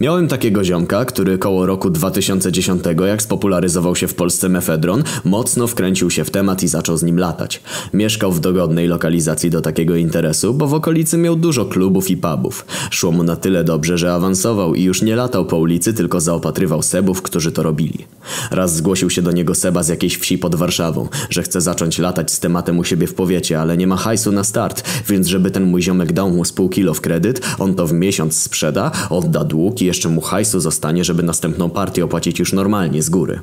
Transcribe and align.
Miałem 0.00 0.28
takiego 0.28 0.64
ziomka, 0.64 1.04
który 1.04 1.38
koło 1.38 1.66
roku 1.66 1.90
2010, 1.90 2.82
jak 3.06 3.22
spopularyzował 3.22 3.96
się 3.96 4.08
w 4.08 4.14
Polsce 4.14 4.48
mefedron, 4.48 5.02
mocno 5.24 5.66
wkręcił 5.66 6.10
się 6.10 6.24
w 6.24 6.30
temat 6.30 6.62
i 6.62 6.68
zaczął 6.68 6.96
z 6.96 7.02
nim 7.02 7.18
latać. 7.18 7.62
Mieszkał 7.94 8.32
w 8.32 8.40
dogodnej 8.40 8.88
lokalizacji 8.88 9.50
do 9.50 9.60
takiego 9.60 9.96
interesu, 9.96 10.54
bo 10.54 10.66
w 10.66 10.74
okolicy 10.74 11.18
miał 11.18 11.36
dużo 11.36 11.66
klubów 11.66 12.10
i 12.10 12.16
pubów. 12.16 12.66
Szło 12.90 13.12
mu 13.12 13.22
na 13.22 13.36
tyle 13.36 13.64
dobrze, 13.64 13.98
że 13.98 14.14
awansował 14.14 14.74
i 14.74 14.82
już 14.82 15.02
nie 15.02 15.16
latał 15.16 15.46
po 15.46 15.56
ulicy, 15.56 15.94
tylko 15.94 16.20
zaopatrywał 16.20 16.82
sebów, 16.82 17.22
którzy 17.22 17.52
to 17.52 17.62
robili. 17.62 18.06
Raz 18.50 18.76
zgłosił 18.76 19.10
się 19.10 19.22
do 19.22 19.32
niego 19.32 19.54
seba 19.54 19.82
z 19.82 19.88
jakiejś 19.88 20.16
wsi 20.16 20.38
pod 20.38 20.54
Warszawą, 20.54 21.08
że 21.30 21.42
chce 21.42 21.60
zacząć 21.60 21.98
latać 21.98 22.32
z 22.32 22.40
tematem 22.40 22.78
u 22.78 22.84
siebie 22.84 23.06
w 23.06 23.14
powiecie, 23.14 23.60
ale 23.60 23.76
nie 23.76 23.86
ma 23.86 23.96
hajsu 23.96 24.32
na 24.32 24.44
start, 24.44 24.88
więc 25.08 25.26
żeby 25.26 25.50
ten 25.50 25.64
mój 25.64 25.82
ziomek 25.82 26.12
dał 26.12 26.30
mu 26.30 26.44
z 26.44 26.52
pół 26.52 26.68
kilo 26.68 26.94
w 26.94 27.00
kredyt, 27.00 27.40
on 27.58 27.74
to 27.74 27.86
w 27.86 27.92
miesiąc 27.92 28.42
sprzeda, 28.42 28.90
odda 29.10 29.44
dług 29.44 29.82
i 29.82 29.87
jeszcze 29.88 30.08
mu 30.08 30.20
hajsu 30.20 30.60
zostanie, 30.60 31.04
żeby 31.04 31.22
następną 31.22 31.70
partię 31.70 32.04
opłacić 32.04 32.38
już 32.38 32.52
normalnie 32.52 33.02
z 33.02 33.10
góry. 33.10 33.40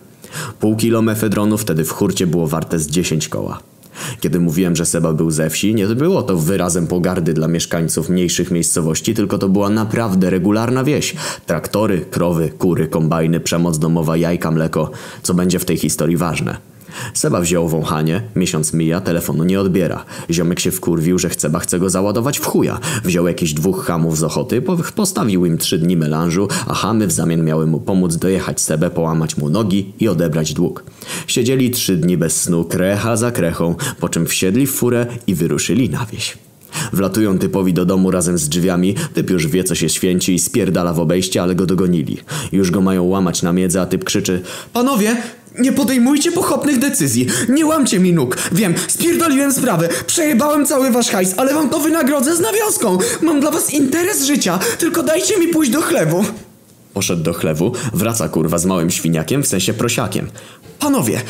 Pół 0.60 0.76
kilo 0.76 1.02
mefedronu 1.02 1.58
wtedy 1.58 1.84
w 1.84 1.92
hurcie 1.92 2.28
było 2.28 2.48
warte 2.48 2.80
z 2.80 2.88
10 2.88 3.28
koła. 3.28 3.60
Kiedy 4.22 4.40
mówiłem, 4.40 4.76
że 4.76 4.86
Seba 4.86 5.14
był 5.14 5.32
ze 5.32 5.50
wsi, 5.50 5.76
nie 5.76 5.88
było 5.88 6.24
to 6.24 6.38
wyrazem 6.38 6.88
pogardy 6.88 7.34
dla 7.34 7.48
mieszkańców 7.48 8.10
mniejszych 8.10 8.52
miejscowości, 8.52 9.14
tylko 9.14 9.38
to 9.38 9.50
była 9.50 9.70
naprawdę 9.70 10.30
regularna 10.30 10.84
wieś. 10.84 11.16
Traktory, 11.46 12.06
krowy, 12.12 12.50
kury, 12.50 12.88
kombajny, 12.88 13.40
przemoc 13.40 13.80
domowa, 13.80 14.18
jajka, 14.18 14.52
mleko. 14.52 14.92
Co 15.24 15.34
będzie 15.34 15.60
w 15.60 15.66
tej 15.66 15.78
historii 15.78 16.18
ważne. 16.18 16.75
Seba 17.14 17.42
wziął 17.42 17.68
wąchanie, 17.68 18.22
miesiąc 18.36 18.74
mija, 18.74 19.02
telefonu 19.02 19.44
nie 19.44 19.60
odbiera. 19.60 20.06
Ziomek 20.32 20.60
się 20.60 20.72
wkurwił, 20.72 21.20
że 21.20 21.30
Seba 21.38 21.60
chce 21.60 21.80
go 21.80 21.90
załadować 21.90 22.40
w 22.40 22.46
chuja. 22.46 22.80
Wziął 23.04 23.28
jakieś 23.28 23.54
dwóch 23.54 23.86
hamów 23.86 24.18
z 24.18 24.24
ochoty, 24.24 24.62
postawił 24.96 25.46
im 25.46 25.58
trzy 25.58 25.78
dni 25.78 25.98
melanżu, 25.98 26.48
a 26.68 26.74
hamy 26.74 27.08
w 27.08 27.12
zamian 27.12 27.44
miały 27.44 27.68
mu 27.68 27.80
pomóc 27.80 28.16
dojechać 28.16 28.62
Sebę, 28.62 28.90
połamać 28.90 29.38
mu 29.38 29.50
nogi 29.50 29.94
i 30.00 30.08
odebrać 30.08 30.54
dług. 30.54 30.84
Siedzieli 31.28 31.72
trzy 31.72 31.98
dni 31.98 32.18
bez 32.18 32.42
snu, 32.42 32.66
krecha 32.66 33.18
za 33.18 33.32
krechą, 33.32 33.76
po 34.00 34.10
czym 34.10 34.26
wsiedli 34.26 34.68
w 34.68 34.72
furę 34.72 35.06
i 35.28 35.36
wyruszyli 35.36 35.90
na 35.90 36.06
wieś. 36.06 36.38
Wlatują 36.94 37.38
typowi 37.38 37.74
do 37.74 37.86
domu 37.86 38.12
razem 38.12 38.38
z 38.38 38.50
drzwiami, 38.50 38.96
typ 39.14 39.30
już 39.30 39.48
wie 39.48 39.64
co 39.64 39.76
się 39.76 39.90
święci 39.90 40.34
i 40.34 40.40
spierdala 40.40 40.94
w 40.94 41.00
obejście, 41.00 41.42
ale 41.42 41.56
go 41.56 41.66
dogonili. 41.66 42.18
Już 42.52 42.72
go 42.72 42.82
mają 42.82 43.04
łamać 43.04 43.44
na 43.44 43.54
miedzę, 43.54 43.82
a 43.82 43.86
typ 43.86 44.04
krzyczy 44.04 44.42
Panowie, 44.74 45.18
nie 45.60 45.72
podejmujcie 45.72 46.32
pochopnych 46.32 46.80
decyzji. 46.80 47.28
Nie 47.50 47.66
łamcie 47.66 48.00
mi 48.00 48.14
nóg. 48.14 48.38
Wiem, 48.52 48.74
spierdoliłem 48.88 49.54
sprawę. 49.54 49.90
Przejebałem 50.08 50.66
cały 50.66 50.92
wasz 50.92 51.10
hajs, 51.10 51.34
ale 51.38 51.54
wam 51.54 51.70
to 51.70 51.80
wynagrodzę 51.80 52.36
z 52.36 52.40
nawiązką. 52.40 52.98
Mam 53.22 53.40
dla 53.40 53.52
was 53.52 53.74
interes 53.74 54.24
życia. 54.24 54.60
Tylko 54.78 55.04
dajcie 55.04 55.38
mi 55.40 55.48
pójść 55.48 55.72
do 55.72 55.82
chlewu. 55.82 56.26
Poszedł 56.94 57.24
do 57.24 57.34
chlewu, 57.34 57.72
wraca 57.94 58.30
kurwa 58.30 58.58
z 58.58 58.66
małym 58.66 58.92
świniakiem, 58.92 59.44
w 59.44 59.48
sensie 59.48 59.74
prosiakiem. 59.74 60.28
Panowie, 60.80 61.22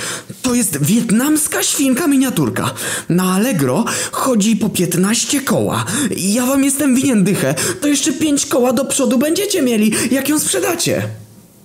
to 0.42 0.56
jest 0.56 0.84
wietnamska 0.84 1.64
świnka 1.64 2.08
miniaturka. 2.08 2.72
Na 3.10 3.24
Allegro 3.34 3.86
chodzi 4.12 4.56
po 4.56 4.70
15 4.70 5.42
koła. 5.42 5.86
Ja 6.18 6.46
wam 6.46 6.64
jestem 6.64 6.96
winien 6.96 7.24
dychę. 7.24 7.56
To 7.82 7.88
jeszcze 7.88 8.14
5 8.14 8.46
koła 8.46 8.74
do 8.74 8.86
przodu 8.86 9.18
będziecie 9.18 9.62
mieli, 9.62 9.94
jak 10.12 10.30
ją 10.30 10.40
sprzedacie. 10.40 11.08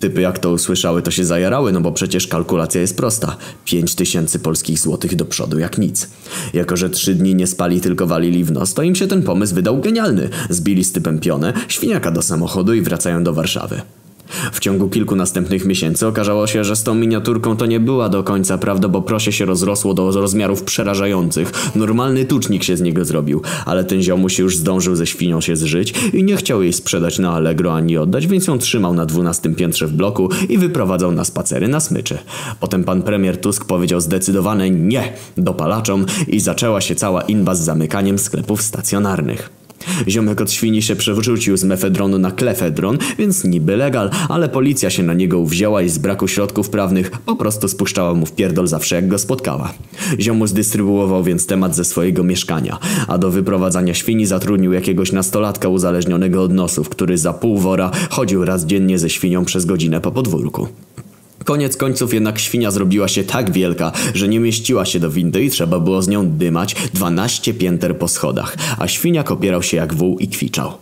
Typy 0.01 0.21
jak 0.21 0.39
to 0.39 0.51
usłyszały, 0.51 1.03
to 1.03 1.11
się 1.11 1.25
zajarały, 1.25 1.73
no 1.73 1.81
bo 1.81 1.93
przecież 1.93 2.27
kalkulacja 2.27 2.81
jest 2.81 2.97
prosta. 2.97 3.37
5 3.65 3.95
tysięcy 3.95 4.39
polskich 4.39 4.79
złotych 4.79 5.17
do 5.17 5.25
przodu 5.25 5.59
jak 5.59 5.79
nic. 5.79 6.09
Jako, 6.53 6.77
że 6.77 6.91
trzy 6.91 7.15
dni 7.15 7.35
nie 7.35 7.47
spali, 7.47 7.81
tylko 7.81 8.07
walili 8.07 8.45
w 8.45 8.53
nos, 8.53 8.75
to 8.75 8.83
im 8.83 8.95
się 8.95 9.07
ten 9.07 9.23
pomysł 9.23 9.55
wydał 9.55 9.81
genialny. 9.81 10.29
Zbili 10.51 10.85
z 10.85 10.93
typem 10.93 11.19
pionę, 11.19 11.53
świniaka 11.69 12.11
do 12.11 12.23
samochodu 12.23 12.75
i 12.75 12.83
wracają 12.83 13.25
do 13.25 13.33
Warszawy. 13.33 13.81
W 14.53 14.61
ciągu 14.61 14.89
kilku 14.89 15.17
następnych 15.17 15.65
miesięcy 15.65 16.07
okazało 16.07 16.47
się, 16.47 16.65
że 16.65 16.77
z 16.77 16.83
tą 16.83 16.95
miniaturką 16.95 17.57
to 17.57 17.67
nie 17.67 17.81
była 17.81 18.09
do 18.09 18.23
końca 18.23 18.59
prawda, 18.59 18.89
bo 18.89 19.03
prosie 19.03 19.33
się 19.33 19.45
rozrosło 19.45 19.95
do 19.95 20.11
rozmiarów 20.11 20.63
przerażających. 20.63 21.53
Normalny 21.75 22.25
tucznik 22.25 22.65
się 22.65 22.77
z 22.77 22.81
niego 22.81 23.05
zrobił, 23.05 23.43
ale 23.67 23.85
ten 23.85 24.03
ziomuś 24.03 24.39
już 24.39 24.57
zdążył 24.57 24.97
ze 24.97 25.07
świnią 25.07 25.41
się 25.41 25.57
zżyć 25.57 25.95
i 26.13 26.25
nie 26.25 26.37
chciał 26.37 26.63
jej 26.63 26.73
sprzedać 26.73 27.19
na 27.19 27.33
Allegro 27.33 27.75
ani 27.75 27.99
oddać, 27.99 28.27
więc 28.27 28.47
ją 28.47 28.59
trzymał 28.59 28.95
na 28.95 29.07
dwunastym 29.07 29.55
piętrze 29.55 29.87
w 29.87 29.93
bloku 29.93 30.29
i 30.49 30.59
wyprowadzał 30.59 31.13
na 31.13 31.25
spacery 31.25 31.69
na 31.69 31.81
smyczy. 31.81 32.19
Potem 32.61 32.85
pan 32.85 33.03
premier 33.03 33.41
Tusk 33.41 33.65
powiedział 33.65 34.01
zdecydowane 34.01 34.71
nie 34.71 35.13
dopalaczom 35.37 36.07
i 36.29 36.41
zaczęła 36.41 36.81
się 36.81 36.95
cała 36.95 37.23
inba 37.23 37.55
z 37.55 37.61
zamykaniem 37.61 38.19
sklepów 38.19 38.63
stacjonarnych. 38.63 39.60
Ziomek 40.09 40.41
od 40.41 40.53
świni 40.53 40.83
się 40.83 40.97
przewrócił 40.97 41.57
z 41.57 41.65
mefedronu 41.65 42.19
na 42.19 42.31
klefedron, 42.31 42.99
więc 43.19 43.45
niby 43.45 43.77
legal, 43.77 44.11
ale 44.29 44.49
policja 44.49 44.91
się 44.91 45.03
na 45.03 45.15
niego 45.15 45.39
uwzięła 45.39 45.83
i 45.83 45.89
z 45.89 45.99
braku 45.99 46.29
środków 46.29 46.71
prawnych 46.71 47.11
po 47.11 47.37
prostu 47.37 47.69
spuszczała 47.69 48.15
mu 48.15 48.27
w 48.27 48.33
pierdol 48.33 48.67
zawsze 48.67 48.95
jak 48.97 49.09
go 49.09 49.19
spotkała. 49.19 49.73
Ziomuś 50.19 50.51
dystrybuował 50.51 51.25
więc 51.25 51.47
temat 51.47 51.77
ze 51.77 51.85
swojego 51.85 52.25
mieszkania, 52.25 52.79
a 53.09 53.19
do 53.19 53.31
wyprowadzania 53.31 53.95
świni 53.95 54.27
zatrudnił 54.27 54.73
jakiegoś 54.73 55.13
nastolatka 55.13 55.69
uzależnionego 55.69 56.43
od 56.43 56.53
nosów, 56.53 56.89
który 56.89 57.19
za 57.19 57.33
pół 57.33 57.59
wora 57.59 57.91
chodził 58.11 58.45
raz 58.45 58.67
dziennie 58.67 58.99
ze 58.99 59.11
świnią 59.11 59.45
przez 59.45 59.65
godzinę 59.65 60.01
po 60.01 60.11
podwórku. 60.11 60.69
Koniec 61.45 61.77
końców 61.77 62.15
jednak 62.15 62.39
świnia 62.39 62.71
zrobiła 62.71 63.09
się 63.09 63.25
tak 63.25 63.51
wielka, 63.51 63.93
że 64.15 64.29
nie 64.29 64.41
mieściła 64.41 64.85
się 64.85 65.01
do 65.01 65.11
windy 65.11 65.45
i 65.45 65.51
trzeba 65.51 65.81
było 65.81 66.03
z 66.03 66.09
nią 66.09 66.31
dymać 66.31 66.77
12 66.95 67.55
pięter 67.55 67.99
po 67.99 68.09
schodach, 68.09 68.57
a 68.79 68.89
świniak 68.89 69.31
opierał 69.31 69.63
się 69.63 69.77
jak 69.77 69.95
wół 69.95 70.19
i 70.19 70.29
kwiczał. 70.29 70.73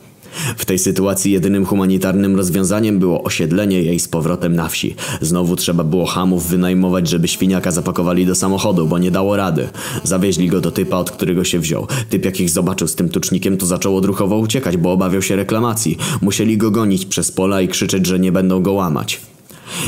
W 0.57 0.65
tej 0.65 0.79
sytuacji 0.79 1.33
jedynym 1.33 1.67
humanitarnym 1.67 2.37
rozwiązaniem 2.37 2.99
było 2.99 3.23
osiedlenie 3.23 3.83
jej 3.83 4.01
z 4.01 4.09
powrotem 4.09 4.57
na 4.57 4.69
wsi. 4.69 4.95
Znowu 5.21 5.57
trzeba 5.57 5.85
było 5.85 6.07
hamów 6.07 6.49
wynajmować, 6.49 7.09
żeby 7.09 7.29
świniaka 7.29 7.71
zapakowali 7.71 8.27
do 8.27 8.35
samochodu, 8.35 8.87
bo 8.87 8.99
nie 8.99 9.11
dało 9.11 9.37
rady. 9.37 9.69
Zawieźli 10.05 10.49
go 10.49 10.61
do 10.61 10.71
typa, 10.71 10.97
od 10.97 11.11
którego 11.11 11.45
się 11.45 11.59
wziął. 11.59 11.87
Typ 12.11 12.25
jak 12.25 12.41
ich 12.41 12.51
zobaczył 12.51 12.89
z 12.89 12.95
tym 12.95 13.09
tucznikiem, 13.09 13.57
to 13.57 13.67
zaczął 13.67 13.97
odruchowo 13.97 14.39
uciekać, 14.39 14.77
bo 14.77 14.93
obawiał 14.93 15.23
się 15.23 15.37
reklamacji. 15.37 15.99
Musieli 16.21 16.57
go 16.57 16.71
gonić 16.71 17.07
przez 17.07 17.33
pola 17.33 17.61
i 17.61 17.69
krzyczeć, 17.69 18.07
że 18.07 18.19
nie 18.19 18.33
będą 18.33 18.63
go 18.63 18.73
łamać. 18.73 19.21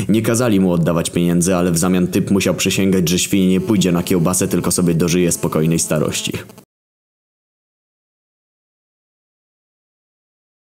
Nie 0.09 0.21
kazali 0.21 0.59
mu 0.59 0.71
oddawać 0.71 1.09
pieniędzy, 1.09 1.55
ale 1.55 1.71
w 1.71 1.77
zamian 1.77 2.07
typ 2.07 2.31
musiał 2.31 2.53
przysięgać, 2.53 3.09
że 3.09 3.19
świnie 3.19 3.47
nie 3.47 3.61
pójdzie 3.61 3.91
na 3.91 4.03
kiełbasę, 4.03 4.47
tylko 4.47 4.71
sobie 4.71 4.93
dożyje 4.93 5.31
spokojnej 5.31 5.79
starości. 5.79 6.33